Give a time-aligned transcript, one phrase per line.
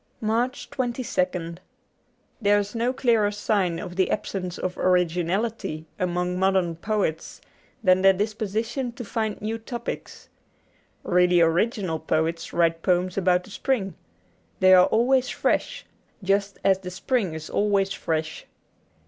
[0.23, 1.57] ^Charles Dickens.^ 87 MARCH 22nd
[2.41, 7.39] THERE is no clearer sign of the absence of originality among modern poets
[7.83, 10.27] than their disposition to find new topics.
[11.03, 13.93] Really original poets write poems about the spring.
[14.59, 15.85] They are always fresh,
[16.23, 18.47] just as the spring is always fresh.